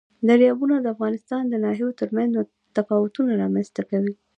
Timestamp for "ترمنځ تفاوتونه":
1.99-3.31